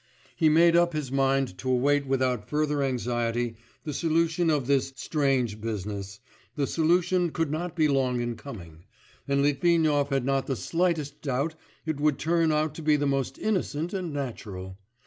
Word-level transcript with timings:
He 0.35 0.49
made 0.49 0.75
up 0.75 0.93
his 0.93 1.11
mind 1.11 1.59
to 1.59 1.69
await 1.69 2.07
without 2.07 2.49
further 2.49 2.81
anxiety 2.81 3.55
the 3.83 3.93
solution 3.93 4.49
of 4.49 4.63
all 4.63 4.65
this 4.67 4.91
'strange 4.95 5.61
business'; 5.61 6.19
the 6.55 6.65
solution 6.65 7.29
could 7.29 7.51
not 7.51 7.75
be 7.75 7.87
long 7.87 8.19
in 8.19 8.35
coming, 8.35 8.85
and 9.27 9.43
Litvinov 9.43 10.09
had 10.09 10.25
not 10.25 10.47
the 10.47 10.55
slightest 10.55 11.21
doubt 11.21 11.53
it 11.85 11.99
would 11.99 12.17
turn 12.17 12.51
out 12.51 12.73
to 12.73 12.81
be 12.81 12.97
most 12.97 13.37
innocent 13.37 13.93
and 13.93 14.11
natural. 14.11 14.79